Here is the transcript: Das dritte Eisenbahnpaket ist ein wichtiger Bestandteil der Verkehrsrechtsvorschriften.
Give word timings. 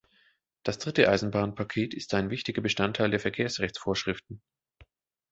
Das 0.63 0.79
dritte 0.79 1.07
Eisenbahnpaket 1.09 1.93
ist 1.93 2.15
ein 2.15 2.31
wichtiger 2.31 2.63
Bestandteil 2.63 3.11
der 3.11 3.19
Verkehrsrechtsvorschriften. 3.19 4.41